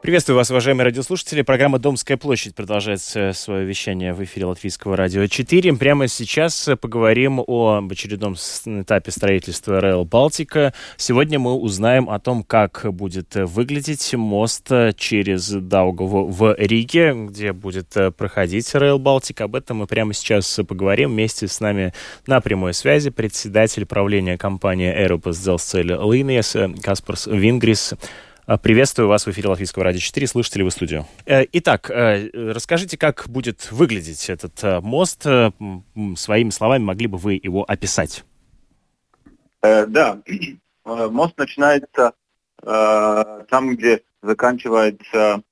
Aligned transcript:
Приветствую 0.00 0.36
вас, 0.36 0.48
уважаемые 0.48 0.84
радиослушатели. 0.84 1.42
Программа 1.42 1.80
«Домская 1.80 2.16
площадь» 2.16 2.54
продолжает 2.54 3.00
свое 3.00 3.64
вещание 3.66 4.14
в 4.14 4.22
эфире 4.22 4.46
Латвийского 4.46 4.96
радио 4.96 5.26
4. 5.26 5.74
Прямо 5.74 6.06
сейчас 6.06 6.70
поговорим 6.80 7.42
о 7.44 7.82
очередном 7.90 8.34
этапе 8.34 9.10
строительства 9.10 9.80
Rail 9.80 10.04
Балтика. 10.04 10.72
Сегодня 10.96 11.40
мы 11.40 11.52
узнаем 11.52 12.08
о 12.08 12.20
том, 12.20 12.44
как 12.44 12.86
будет 12.90 13.34
выглядеть 13.34 14.14
мост 14.14 14.70
через 14.96 15.50
Даугаву 15.50 16.28
в 16.28 16.54
Риге, 16.56 17.14
где 17.14 17.52
будет 17.52 17.92
проходить 18.16 18.72
Rail 18.74 18.98
Балтика. 18.98 19.44
Об 19.44 19.56
этом 19.56 19.78
мы 19.78 19.88
прямо 19.88 20.14
сейчас 20.14 20.60
поговорим. 20.66 21.10
Вместе 21.10 21.48
с 21.48 21.58
нами 21.58 21.92
на 22.28 22.40
прямой 22.40 22.72
связи 22.72 23.10
председатель 23.10 23.84
правления 23.84 24.38
компании 24.38 24.94
Aeropos 24.96 25.32
Dzelzceļa 25.32 26.00
Līnijas 26.00 26.80
Каспарс 26.82 27.26
Вингрис. 27.26 27.94
А, 28.50 28.56
приветствую 28.56 29.08
вас 29.08 29.26
в 29.26 29.30
эфире 29.30 29.50
Латвийского 29.50 29.84
радио 29.84 29.98
4. 29.98 30.26
Слышите 30.26 30.60
ли 30.60 30.64
вы 30.64 30.70
студию? 30.70 31.04
Э, 31.26 31.44
итак, 31.52 31.90
э, 31.90 32.30
расскажите, 32.32 32.96
как 32.96 33.26
будет 33.28 33.70
выглядеть 33.70 34.30
этот 34.30 34.64
э, 34.64 34.80
мост. 34.80 35.26
Своими 36.16 36.48
словами 36.48 36.82
могли 36.82 37.08
бы 37.08 37.18
вы 37.18 37.34
его 37.34 37.62
описать? 37.70 38.24
Да, 39.60 40.22
мост 40.86 41.36
начинается 41.36 42.14
там, 42.62 43.76
где 43.76 44.00
заканчивается 44.22 45.42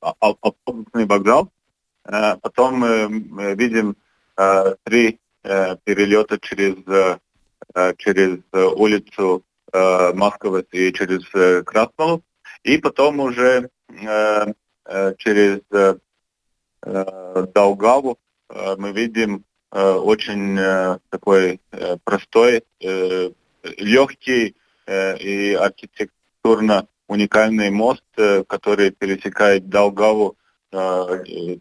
автобусный 0.00 1.04
вокзал. 1.04 1.50
Потом 2.02 2.78
мы 2.78 3.54
видим 3.54 3.96
три 4.84 5.20
перелета 5.44 6.38
через, 6.40 6.76
через 7.98 8.38
улицу 8.52 9.44
э, 9.72 10.12
и 10.72 10.92
через 10.92 11.22
э, 11.34 11.62
Краснову, 11.62 12.22
и 12.62 12.78
потом 12.78 13.20
уже 13.20 13.70
э, 13.88 14.46
э, 14.86 15.14
через 15.18 15.60
Долгаву 17.54 18.18
мы 18.76 18.90
видим 18.90 19.44
очень 19.70 20.58
такой 21.10 21.60
простой, 22.02 22.64
легкий 22.80 24.56
и 24.88 25.56
архитектурно 25.60 26.88
уникальный 27.06 27.70
мост, 27.70 28.02
который 28.48 28.90
пересекает 28.90 29.68
Долгаву 29.68 30.36
э, 30.72 31.58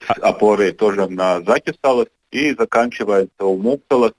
с 0.00 0.18
опорой 0.20 0.72
тоже 0.72 1.08
на 1.08 1.40
Закисалос 1.42 2.08
и 2.30 2.54
заканчивается 2.54 3.44
у 3.44 3.56
Мукталос 3.56 4.12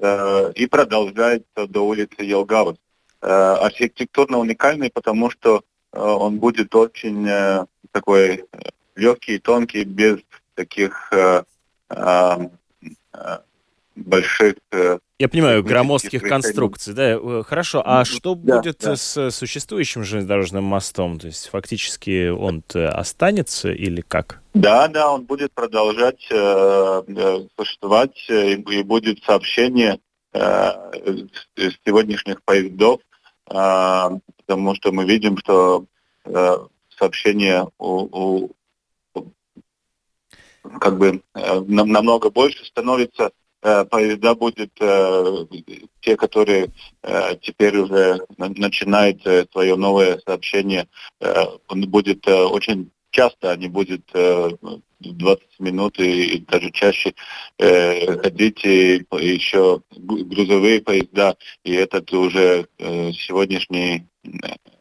и 0.00 0.66
продолжается 0.66 1.66
до 1.68 1.86
улицы 1.86 2.22
Елгавас. 2.22 2.76
Э, 3.22 3.56
архитектурно 3.60 4.38
уникальный, 4.38 4.90
потому 4.90 5.30
что 5.30 5.62
э, 5.92 6.00
он 6.00 6.38
будет 6.38 6.74
очень 6.74 7.28
такой 7.92 8.44
легкий, 8.94 9.38
тонкий, 9.38 9.84
без 9.84 10.20
таких 10.54 11.12
больших... 14.00 14.56
Я 15.18 15.28
понимаю, 15.28 15.62
громоздких 15.62 16.22
конструкций, 16.22 16.94
да. 16.94 17.42
Хорошо, 17.42 17.82
а 17.84 18.04
что 18.04 18.34
да, 18.34 18.56
будет 18.56 18.78
да. 18.78 18.96
с 18.96 19.30
существующим 19.30 20.02
железнодорожным 20.02 20.64
мостом? 20.64 21.18
То 21.18 21.26
есть 21.26 21.48
фактически 21.48 22.28
он 22.28 22.62
останется 22.74 23.70
или 23.70 24.00
как? 24.00 24.40
Да, 24.54 24.88
да, 24.88 25.12
он 25.12 25.24
будет 25.24 25.52
продолжать 25.52 26.26
э, 26.30 27.02
существовать 27.56 28.26
э, 28.28 28.54
и, 28.54 28.78
и 28.78 28.82
будет 28.82 29.22
сообщение 29.22 30.00
э, 30.32 30.38
с 31.56 31.72
сегодняшних 31.86 32.42
поездов, 32.42 33.00
э, 33.48 33.54
потому 33.54 34.74
что 34.74 34.90
мы 34.90 35.04
видим, 35.04 35.38
что 35.38 35.84
э, 36.24 36.56
сообщение 36.98 37.68
у, 37.78 38.48
у, 39.14 39.24
как 40.80 40.98
бы 40.98 41.22
э, 41.34 41.60
намного 41.66 42.30
больше 42.30 42.64
становится 42.64 43.26
э, 43.26 43.30
поезда 43.60 44.34
будет 44.34 44.72
э, 44.80 45.46
те, 46.00 46.16
которые 46.16 46.70
э, 47.02 47.36
теперь 47.42 47.76
уже 47.76 48.20
начинают 48.38 49.26
э, 49.26 49.46
свое 49.52 49.76
новое 49.76 50.18
сообщение, 50.26 50.88
э, 51.20 51.44
он 51.68 51.82
будет 51.82 52.26
э, 52.26 52.34
очень 52.34 52.90
часто 53.10 53.50
они 53.50 53.68
будут 53.68 54.02
э, 54.14 54.50
20 55.00 55.60
минут 55.60 55.98
и, 55.98 56.36
и 56.36 56.38
даже 56.40 56.70
чаще 56.70 57.14
э, 57.58 58.18
ходить, 58.18 58.64
и 58.64 59.04
еще 59.12 59.82
грузовые 59.96 60.80
поезда, 60.80 61.36
и 61.64 61.72
этот 61.72 62.12
уже 62.12 62.66
э, 62.78 63.12
сегодняшний 63.12 64.06
э, 64.24 64.28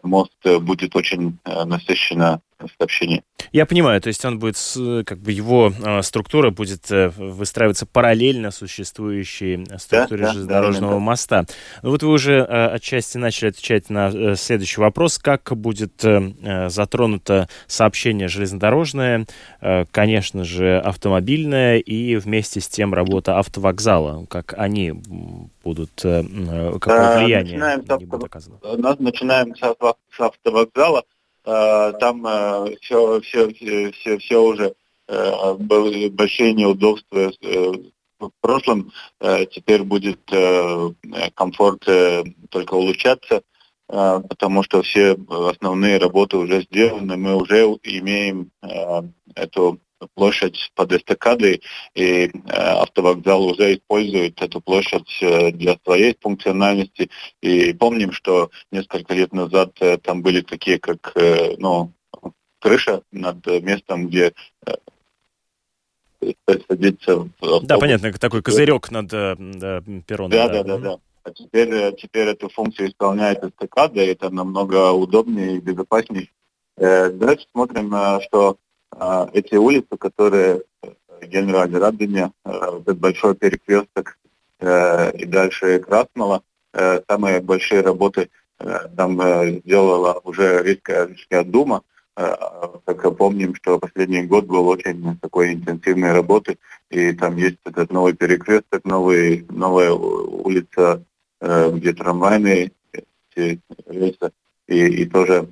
мост 0.03 0.33
будет 0.61 0.95
очень 0.95 1.37
э, 1.43 1.63
насыщенно 1.65 2.41
сообщение. 2.77 3.23
Я 3.51 3.65
понимаю, 3.65 3.99
то 4.01 4.07
есть 4.07 4.23
он 4.25 4.37
будет, 4.37 4.57
как 5.05 5.19
бы 5.19 5.31
его 5.31 5.71
э, 5.71 6.01
структура 6.03 6.51
будет 6.51 6.91
э, 6.91 7.09
выстраиваться 7.09 7.85
параллельно 7.85 8.51
существующей 8.51 9.65
структуре 9.77 10.25
да, 10.25 10.33
железнодорожного 10.33 10.93
да, 10.93 10.99
да, 10.99 11.03
моста. 11.03 11.45
Ну 11.81 11.91
вот 11.91 12.03
вы 12.03 12.09
уже 12.09 12.33
э, 12.33 12.67
отчасти 12.67 13.17
начали 13.17 13.49
отвечать 13.49 13.89
на 13.89 14.09
э, 14.09 14.35
следующий 14.35 14.81
вопрос, 14.81 15.17
как 15.17 15.51
будет 15.55 16.03
э, 16.05 16.33
э, 16.41 16.69
затронуто 16.69 17.47
сообщение 17.67 18.27
железнодорожное, 18.27 19.25
э, 19.61 19.85
конечно 19.89 20.43
же, 20.43 20.79
автомобильное 20.79 21.77
и 21.77 22.17
вместе 22.17 22.61
с 22.61 22.67
тем 22.67 22.93
работа 22.93 23.39
автовокзала, 23.39 24.25
как 24.25 24.53
они 24.57 24.93
будут, 25.63 26.03
э, 26.03 26.23
какое 26.79 27.19
влияние 27.19 27.53
начинаем 27.53 27.85
они 27.87 28.05
будут 28.05 28.25
оказывать? 28.25 28.61
Начинаем 28.99 29.55
с 29.55 30.19
автовокзала. 30.19 31.03
Э, 31.49 31.93
там 31.99 32.21
все, 32.81 33.21
все, 33.21 33.49
все, 33.49 34.17
все 34.19 34.37
уже 34.37 34.75
э, 35.07 35.53
были 35.55 36.09
большие 36.09 36.53
неудобства 36.53 37.31
э, 37.41 37.71
в 38.19 38.31
прошлом, 38.41 38.91
теперь 39.21 39.83
будет 39.83 40.19
комфорт 41.35 41.87
только 42.49 42.73
улучшаться, 42.73 43.43
потому 43.87 44.61
что 44.61 44.81
все 44.81 45.17
основные 45.29 45.99
работы 45.99 46.35
уже 46.35 46.63
сделаны, 46.63 47.15
мы 47.15 47.37
уже 47.37 47.61
имеем 47.81 48.51
эту 49.35 49.79
площадь 50.13 50.71
под 50.75 50.93
эстакадой, 50.93 51.61
и 51.93 52.25
э, 52.25 52.29
автовокзал 52.47 53.45
уже 53.45 53.75
использует 53.75 54.41
эту 54.41 54.61
площадь 54.61 55.17
э, 55.21 55.51
для 55.51 55.77
своей 55.83 56.15
функциональности. 56.19 57.09
И 57.41 57.73
помним, 57.73 58.11
что 58.11 58.49
несколько 58.71 59.13
лет 59.13 59.33
назад 59.33 59.73
э, 59.79 59.97
там 59.97 60.21
были 60.21 60.41
такие, 60.41 60.79
как 60.79 61.13
ну, 61.57 61.91
крыша 62.59 63.01
над 63.11 63.45
местом, 63.61 64.07
где 64.07 64.33
садиться 66.67 67.15
в 67.15 67.27
автобус. 67.41 67.63
Да, 67.63 67.77
понятно, 67.77 68.11
такой 68.13 68.41
козырек 68.41 68.91
над 68.91 69.07
да, 69.07 69.35
перроном. 70.05 70.31
Да, 70.31 70.47
да, 70.47 70.63
да, 70.63 70.63
да. 70.63 70.77
да. 70.77 70.99
А 71.23 71.31
теперь, 71.31 71.95
теперь 71.95 72.29
эту 72.29 72.49
функцию 72.49 72.89
исполняет 72.89 73.43
эстакада, 73.43 74.01
и 74.01 74.07
это 74.07 74.29
намного 74.29 74.91
удобнее 74.91 75.57
и 75.57 75.59
безопаснее. 75.59 76.29
Дальше 76.77 77.45
смотрим, 77.51 78.21
что 78.21 78.57
эти 79.33 79.55
улицы, 79.55 79.97
которые 79.97 80.63
э, 80.81 80.89
генераль 81.25 81.75
Радыня, 81.75 82.31
э, 82.45 82.51
этот 82.81 82.97
большой 82.97 83.35
перекресток 83.35 84.17
э, 84.59 85.11
и 85.17 85.25
дальше 85.25 85.79
Красного, 85.79 86.43
самые 87.09 87.41
большие 87.41 87.81
работы 87.81 88.29
там 88.95 89.19
сделала 89.61 90.21
уже 90.23 90.61
Рижская, 90.61 91.07
Рижская 91.07 91.43
дума. 91.43 91.81
Как 92.13 93.17
помним, 93.17 93.55
что 93.55 93.79
последний 93.79 94.21
год 94.21 94.45
был 94.45 94.67
очень 94.67 95.17
такой 95.17 95.53
интенсивной 95.53 96.11
работы, 96.11 96.59
и 96.91 97.13
там 97.13 97.37
есть 97.37 97.57
этот 97.65 97.91
новый 97.91 98.13
перекресток, 98.13 98.85
новый, 98.85 99.47
новая 99.49 99.93
улица, 99.93 101.03
где 101.41 101.93
трамвайные 101.93 102.71
рельсы, 103.35 104.31
и, 104.67 104.85
и 104.85 105.05
тоже 105.05 105.47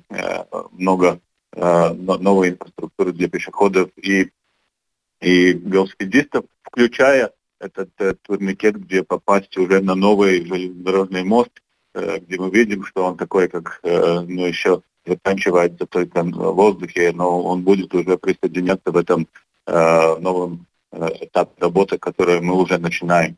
много 0.70 1.18
новой 1.56 2.50
инфраструктуры 2.50 2.77
для 3.04 3.28
пешеходов 3.28 3.90
и, 3.96 4.30
и 5.20 5.52
велосипедистов, 5.52 6.44
включая 6.62 7.32
этот 7.58 7.90
э, 7.98 8.14
турникет, 8.22 8.76
где 8.76 9.02
попасть 9.02 9.56
уже 9.56 9.80
на 9.80 9.94
новый 9.94 10.44
железнодорожный 10.44 11.24
мост, 11.24 11.50
э, 11.94 12.18
где 12.20 12.38
мы 12.38 12.50
видим, 12.50 12.84
что 12.84 13.04
он 13.04 13.16
такой, 13.16 13.48
как 13.48 13.80
э, 13.82 14.20
ну, 14.20 14.46
еще 14.46 14.82
заканчивается 15.06 15.86
только 15.86 16.22
в 16.22 16.52
воздухе, 16.54 17.12
но 17.12 17.42
он 17.42 17.62
будет 17.62 17.94
уже 17.94 18.18
присоединяться 18.18 18.90
в 18.90 18.96
этом 18.96 19.26
э, 19.66 20.16
новом 20.18 20.66
э, 20.92 21.08
этапе 21.20 21.52
работы, 21.60 21.98
который 21.98 22.40
мы 22.40 22.54
уже 22.54 22.78
начинаем. 22.78 23.36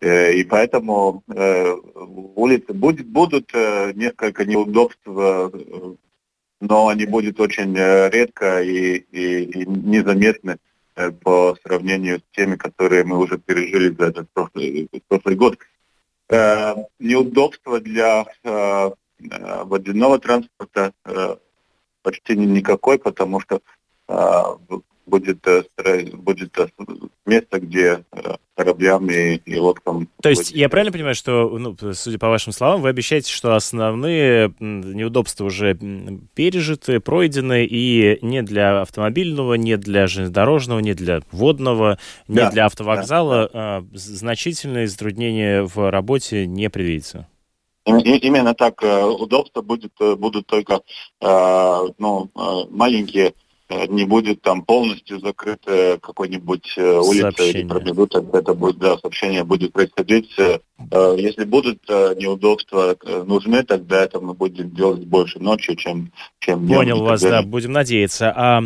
Э, 0.00 0.32
и 0.32 0.42
поэтому 0.44 1.22
э, 1.28 1.72
улицы 2.34 2.72
будет, 2.72 3.06
будут 3.06 3.50
э, 3.54 3.92
несколько 3.94 4.44
неудобств 4.44 5.06
э, 5.06 5.50
но 6.62 6.86
они 6.86 7.06
будут 7.06 7.40
очень 7.40 7.76
э, 7.76 8.08
редко 8.10 8.62
и, 8.62 8.98
и, 9.10 9.42
и 9.42 9.66
незаметны 9.66 10.58
э, 10.94 11.10
по 11.10 11.56
сравнению 11.60 12.20
с 12.20 12.36
теми, 12.36 12.54
которые 12.54 13.02
мы 13.02 13.18
уже 13.18 13.36
пережили 13.36 13.92
за 13.92 14.06
этот 14.06 14.30
прошлый, 14.32 14.88
прошлый 15.08 15.34
год. 15.34 15.58
Э, 16.28 16.76
неудобство 17.00 17.80
для 17.80 18.26
э, 18.44 18.90
водяного 19.64 20.20
транспорта 20.20 20.92
почти 22.02 22.36
никакой, 22.36 22.98
потому 22.98 23.38
что 23.40 23.60
будет, 25.06 25.46
будет 26.14 26.56
место, 27.26 27.60
где 27.60 28.04
кораблям 28.54 29.10
и, 29.10 29.36
и 29.36 29.56
лодкам. 29.56 30.08
То 30.22 30.28
есть 30.28 30.52
я 30.52 30.68
правильно 30.68 30.92
понимаю, 30.92 31.14
что, 31.14 31.48
ну, 31.58 31.76
судя 31.94 32.18
по 32.18 32.28
вашим 32.28 32.52
словам, 32.52 32.82
вы 32.82 32.90
обещаете, 32.90 33.30
что 33.30 33.54
основные 33.54 34.54
неудобства 34.60 35.46
уже 35.46 35.74
пережиты, 36.34 37.00
пройдены, 37.00 37.64
и 37.64 38.18
не 38.22 38.42
для 38.42 38.82
автомобильного, 38.82 39.54
не 39.54 39.76
для 39.76 40.06
железнодорожного, 40.06 40.80
не 40.80 40.94
для 40.94 41.22
водного, 41.32 41.98
не 42.28 42.36
да, 42.36 42.50
для 42.50 42.66
автовокзала 42.66 43.50
да, 43.52 43.80
да. 43.80 43.86
значительные 43.94 44.86
затруднения 44.86 45.62
в 45.62 45.90
работе 45.90 46.46
не 46.46 46.68
предвидится? 46.68 47.26
Именно 47.84 48.54
так 48.54 48.80
удобства 48.82 49.60
будет, 49.60 49.92
будут 49.98 50.46
только 50.46 50.82
ну, 51.20 52.30
маленькие 52.70 53.28
Э, 53.28 53.32
не 53.88 54.04
будет 54.04 54.42
там 54.42 54.62
полностью 54.62 55.20
закрыта 55.20 55.98
какой-нибудь 56.00 56.74
э, 56.76 56.98
улица 56.98 57.42
или 57.44 57.64
промежуток, 57.66 58.34
это 58.34 58.54
будет, 58.54 58.78
да, 58.78 58.98
сообщение 58.98 59.44
будет 59.44 59.72
происходить. 59.72 60.30
Э, 60.38 60.58
если 61.16 61.44
будут 61.44 61.88
неудобства 61.88 62.96
нужны, 63.24 63.62
тогда 63.62 64.04
это 64.04 64.20
мы 64.20 64.34
будем 64.34 64.70
делать 64.70 65.04
больше 65.04 65.38
ночью, 65.38 65.76
чем, 65.76 66.12
чем 66.38 66.66
днем. 66.66 66.76
Понял 66.76 67.02
вас, 67.02 67.20
да, 67.22 67.42
будем 67.42 67.72
надеяться. 67.72 68.32
А 68.36 68.62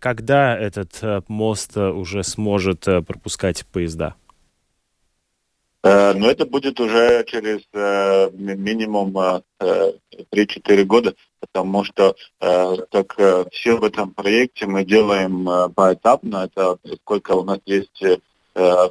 когда 0.00 0.58
этот 0.58 1.28
мост 1.28 1.76
уже 1.76 2.24
сможет 2.24 2.80
пропускать 2.80 3.64
поезда? 3.66 4.14
Но 5.82 6.12
ну, 6.14 6.28
это 6.28 6.44
будет 6.44 6.78
уже 6.78 7.24
через 7.26 7.60
минимум 8.34 9.16
3-4 9.60 10.84
года 10.84 11.14
потому 11.40 11.84
что 11.84 12.14
э, 12.40 12.76
как 12.92 13.14
э, 13.18 13.44
все 13.52 13.76
в 13.76 13.84
этом 13.84 14.10
проекте 14.12 14.66
мы 14.66 14.84
делаем 14.84 15.48
э, 15.48 15.68
поэтапно, 15.70 16.48
это 16.50 16.78
сколько 17.02 17.32
у 17.32 17.44
нас 17.44 17.58
есть 17.64 18.02
э, 18.02 18.18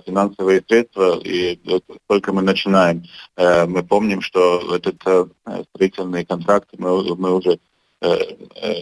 финансовые 0.06 0.64
средства 0.68 1.20
и 1.20 1.60
сколько 2.06 2.34
мы 2.34 2.42
начинаем. 2.42 3.04
Э, 3.38 3.66
мы 3.66 3.84
помним, 3.84 4.22
что 4.22 4.76
этот 4.76 5.02
э, 5.06 5.26
строительный 5.74 6.26
контракт 6.26 6.70
мы, 6.78 7.16
мы 7.16 7.36
уже 7.36 7.60
э, 8.02 8.08
э, 8.56 8.74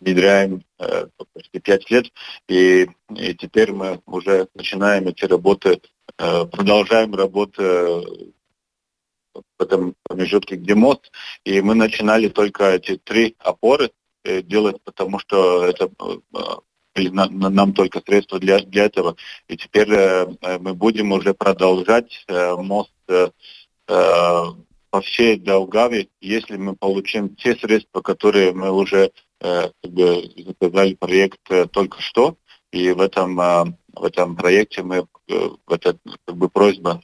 внедряем 0.00 0.64
э, 0.78 1.06
почти 1.32 1.58
пять 1.60 1.90
лет, 1.90 2.06
и, 2.48 2.88
и 3.14 3.34
теперь 3.34 3.72
мы 3.72 4.00
уже 4.06 4.48
начинаем 4.54 5.08
эти 5.08 5.24
работы, 5.24 5.80
э, 6.18 6.44
продолжаем 6.46 7.14
работу 7.14 8.32
в 9.58 9.62
этом 9.62 9.94
промежутке, 10.04 10.56
где 10.56 10.74
мост, 10.74 11.10
и 11.44 11.60
мы 11.60 11.74
начинали 11.74 12.28
только 12.28 12.72
эти 12.72 12.96
три 12.96 13.36
опоры 13.38 13.90
э, 14.24 14.42
делать, 14.42 14.76
потому 14.84 15.18
что 15.18 15.64
это 15.64 15.88
были 16.94 17.08
э, 17.08 17.10
нам 17.10 17.72
только 17.72 18.00
средства 18.00 18.38
для, 18.38 18.60
для 18.60 18.84
этого. 18.84 19.16
И 19.48 19.56
теперь 19.56 19.90
э, 19.90 20.26
мы 20.60 20.74
будем 20.74 21.12
уже 21.12 21.34
продолжать 21.34 22.24
мост 22.28 22.92
по 23.86 25.00
всей 25.00 25.36
Долгаве, 25.36 26.08
если 26.20 26.56
мы 26.56 26.74
получим 26.74 27.36
те 27.36 27.54
средства, 27.54 28.00
которые 28.00 28.52
мы 28.52 28.72
уже 28.72 29.12
как 29.38 29.72
бы, 29.84 30.28
заказали 30.36 30.94
проект 30.94 31.38
только 31.70 32.00
что, 32.00 32.36
и 32.72 32.90
в 32.90 33.00
этом 33.00 33.36
в 33.36 34.04
этом 34.04 34.36
проекте 34.36 34.82
мы 34.82 35.06
в 35.28 35.72
это 35.72 35.98
как 36.24 36.36
бы 36.36 36.48
просьба 36.48 37.00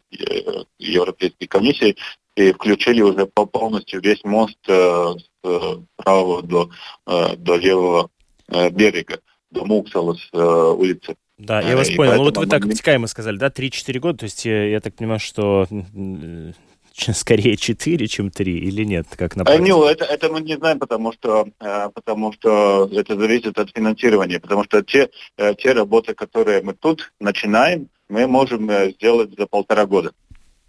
Европейской 0.79 1.47
комиссии 1.47 1.97
и 2.37 2.53
включили 2.53 3.03
уже 3.03 3.27
полностью 3.27 4.01
весь 4.01 4.25
мост 4.25 4.59
э, 4.67 4.73
с 4.73 5.25
э, 5.45 5.77
правого 5.97 6.43
до, 6.43 6.71
э, 7.07 7.37
до 7.37 7.57
левого 7.57 8.11
э, 8.49 8.71
берега, 8.71 9.21
до 9.51 9.65
Муксала 9.65 10.15
с 10.15 10.29
э, 10.33 10.39
улицы. 10.39 11.17
Да, 11.39 11.61
я 11.61 11.77
вас 11.77 11.91
и 11.91 11.97
понял. 11.97 12.15
Ну 12.15 12.25
вот 12.25 12.37
вы 12.37 12.47
так 12.47 12.65
обтекаемо 12.65 13.07
сказали, 13.07 13.37
да, 13.37 13.49
3-4 13.49 13.99
года, 13.99 14.19
то 14.19 14.25
есть 14.25 14.45
я, 14.45 14.69
я 14.69 14.81
так 14.81 14.95
понимаю, 14.95 15.21
что 15.21 15.67
скорее 16.95 17.57
4, 17.57 18.07
чем 18.07 18.31
3, 18.31 18.59
или 18.59 18.85
нет, 18.85 19.07
как 19.17 19.37
на 19.37 19.45
практике? 19.45 19.71
Ну, 19.71 19.85
это, 19.85 20.05
это 20.05 20.31
мы 20.31 20.41
не 20.41 20.57
знаем, 20.57 20.79
потому 20.79 21.13
что, 21.13 21.49
потому 21.59 22.33
что 22.33 22.89
это 22.93 23.17
зависит 23.17 23.59
от 23.59 23.71
финансирования, 23.75 24.39
потому 24.41 24.63
что 24.65 24.83
те, 24.83 25.11
те 25.59 25.73
работы, 25.73 26.15
которые 26.15 26.63
мы 26.63 26.75
тут 26.75 27.13
начинаем, 27.19 27.89
мы 28.09 28.27
можем 28.27 28.71
сделать 28.93 29.31
за 29.37 29.47
полтора 29.47 29.87
года. 29.87 30.13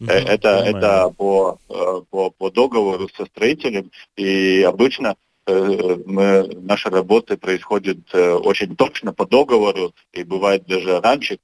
Угу, 0.03 0.11
это, 0.11 0.49
это 0.49 1.13
по, 1.17 1.59
э, 1.69 2.01
по, 2.09 2.29
по 2.31 2.49
договору 2.49 3.09
со 3.15 3.25
строителем, 3.25 3.91
и 4.15 4.61
обычно 4.61 5.15
э, 5.45 5.97
мы, 6.05 6.49
наши 6.61 6.89
работы 6.89 7.37
происходят 7.37 8.13
очень 8.13 8.75
точно 8.75 9.13
по 9.13 9.25
договору, 9.25 9.93
и 10.11 10.23
бывает 10.23 10.65
даже 10.65 10.99
раньше. 10.99 11.39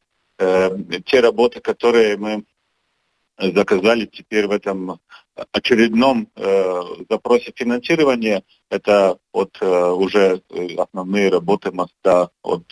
Те 1.06 1.20
работы, 1.20 1.60
которые 1.60 2.16
мы 2.16 2.46
заказали 3.38 4.06
теперь 4.06 4.48
в 4.48 4.52
этом 4.52 5.00
очередном 5.52 6.28
э, 6.36 6.82
запросе 7.10 7.54
финансирования, 7.56 8.44
это 8.70 9.18
от 9.32 9.58
э, 9.62 9.90
уже 9.92 10.42
основные 10.78 11.30
работы 11.30 11.72
моста 11.72 12.30
от 12.42 12.64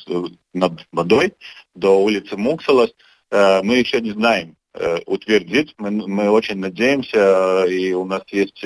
над 0.54 0.86
водой 0.92 1.34
до 1.76 2.02
улицы 2.02 2.36
Муксалас. 2.36 2.92
Э, 3.32 3.62
мы 3.64 3.78
еще 3.78 4.02
не 4.02 4.12
знаем, 4.12 4.57
утвердить. 5.06 5.74
Мы, 5.78 5.92
мы 5.92 6.30
очень 6.30 6.58
надеемся, 6.58 7.66
и 7.66 7.94
у 7.94 8.06
нас 8.06 8.24
есть 8.32 8.64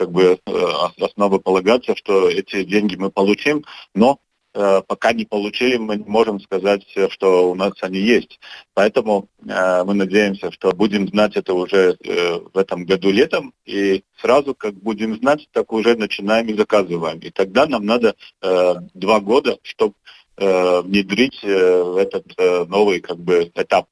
как 0.00 0.12
бы 0.12 0.38
э, 0.46 0.66
основы 0.98 1.40
полагаться, 1.40 1.94
что 1.94 2.30
эти 2.30 2.64
деньги 2.64 2.96
мы 2.96 3.10
получим, 3.10 3.66
но 3.94 4.18
э, 4.54 4.80
пока 4.86 5.12
не 5.12 5.26
получили, 5.26 5.76
мы 5.76 5.96
не 5.96 6.04
можем 6.06 6.40
сказать, 6.40 6.86
что 7.10 7.50
у 7.50 7.54
нас 7.54 7.74
они 7.82 7.98
есть. 7.98 8.40
Поэтому 8.72 9.28
мы 9.42 9.92
надеемся, 9.92 10.50
что 10.52 10.72
будем 10.72 11.06
знать 11.08 11.36
это 11.36 11.52
уже 11.52 11.98
в 12.00 12.56
этом 12.56 12.86
году 12.86 13.10
летом, 13.10 13.52
и 13.66 14.02
сразу, 14.22 14.54
как 14.54 14.72
будем 14.72 15.16
знать, 15.16 15.46
так 15.52 15.70
уже 15.70 15.94
начинаем 15.96 16.46
и 16.46 16.56
заказываем. 16.56 17.18
И 17.18 17.28
тогда 17.28 17.66
нам 17.66 17.84
надо 17.84 18.14
два 18.94 19.20
года, 19.20 19.58
чтобы 19.62 19.94
внедрить 20.36 21.44
этот 21.44 22.24
новый 22.70 23.00
как 23.00 23.18
бы 23.18 23.52
этап. 23.54 23.86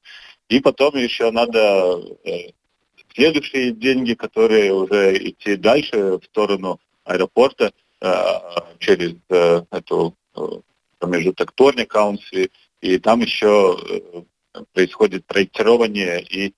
И 0.49 0.59
потом 0.59 0.95
еще 0.95 1.31
надо 1.31 2.01
э, 2.25 2.49
следующие 3.13 3.71
деньги, 3.71 4.15
которые 4.15 4.73
уже 4.73 5.15
идти 5.17 5.55
дальше 5.55 6.17
в 6.17 6.25
сторону 6.25 6.79
аэропорта 7.03 7.71
э, 8.01 8.13
через 8.79 9.13
э, 9.29 9.63
эту 9.71 10.15
промежуток 10.97 11.51
Торни 11.51 11.83
Каунси. 11.83 12.51
И 12.81 12.97
там 12.97 13.21
еще 13.21 13.77
происходит 14.73 15.25
проектирование 15.25 16.21
и 16.21 16.53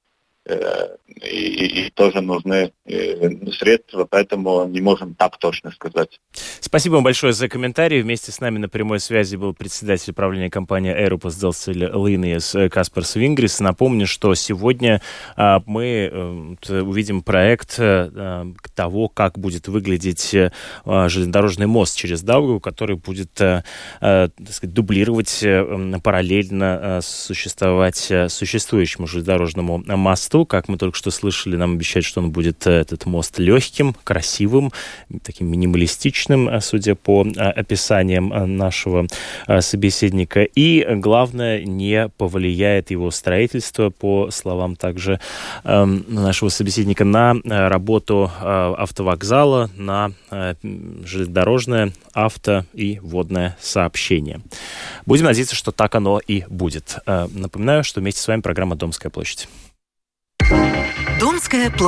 Э, 0.47 0.95
и, 1.07 1.85
и 1.85 1.89
тоже 1.91 2.21
нужны 2.21 2.71
э, 2.85 3.51
средства, 3.51 4.07
поэтому 4.09 4.65
не 4.67 4.81
можем 4.81 5.13
так 5.13 5.37
точно 5.37 5.69
сказать. 5.69 6.19
Спасибо 6.59 6.95
вам 6.95 7.03
большое 7.03 7.33
за 7.33 7.47
комментарий. 7.47 8.01
Вместе 8.01 8.31
с 8.31 8.39
нами 8.39 8.57
на 8.57 8.67
прямой 8.67 8.99
связи 8.99 9.35
был 9.35 9.53
председатель 9.53 10.13
правления 10.13 10.49
компании 10.49 10.95
Aeropos 10.95 11.39
Делсель 11.39 11.83
Линес 11.83 12.55
Каспар 12.71 13.05
Свингрис. 13.05 13.59
Напомню, 13.59 14.07
что 14.07 14.33
сегодня 14.33 15.01
а, 15.35 15.61
мы 15.67 16.09
а, 16.11 16.81
увидим 16.81 17.21
проект 17.21 17.75
того, 17.75 19.09
как 19.09 19.37
будет 19.37 19.67
выглядеть 19.67 20.33
а, 20.33 21.07
железнодорожный 21.07 21.67
мост 21.67 21.95
через 21.95 22.23
Даугаву, 22.23 22.59
который 22.59 22.95
будет 22.95 23.33
так 23.33 24.31
сказать, 24.49 24.73
дублировать 24.73 25.45
параллельно 26.03 26.99
существовать 27.03 28.11
существующему 28.29 29.05
железнодорожному 29.05 29.83
мосту 29.85 30.30
мосту. 30.31 30.45
Как 30.45 30.67
мы 30.67 30.77
только 30.77 30.97
что 30.97 31.11
слышали, 31.11 31.57
нам 31.57 31.73
обещают, 31.73 32.05
что 32.05 32.21
он 32.21 32.31
будет 32.31 32.67
э, 32.67 32.71
этот 32.71 33.05
мост 33.05 33.39
легким, 33.39 33.95
красивым, 34.03 34.71
таким 35.23 35.47
минималистичным, 35.47 36.49
э, 36.49 36.61
судя 36.61 36.95
по 36.95 37.25
э, 37.25 37.39
описаниям 37.39 38.57
нашего 38.57 39.07
собеседника. 39.59 40.43
И, 40.43 40.85
главное, 40.95 41.63
не 41.63 42.09
повлияет 42.17 42.91
его 42.91 43.11
строительство, 43.11 43.89
по 43.89 44.31
словам 44.31 44.75
также 44.75 45.19
эм, 45.63 46.05
нашего 46.07 46.49
собеседника, 46.49 47.05
на 47.05 47.35
работу 47.43 48.31
автовокзала, 48.41 49.69
на 49.75 50.11
железнодорожное, 50.61 51.93
авто 52.13 52.65
и 52.73 52.99
водное 53.01 53.57
сообщение. 53.59 54.41
Будем 55.05 55.25
надеяться, 55.25 55.55
что 55.55 55.71
так 55.71 55.95
оно 55.95 56.19
и 56.19 56.43
будет. 56.49 56.97
Напоминаю, 57.05 57.83
что 57.83 57.99
вместе 58.01 58.21
с 58.21 58.27
вами 58.27 58.41
программа 58.41 58.75
«Домская 58.75 59.09
площадь». 59.09 59.47
Думская 61.19 61.69
площадь. 61.69 61.81